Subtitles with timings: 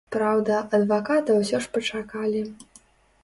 [0.13, 2.41] Праўда, адваката ўсё ж пачакалі.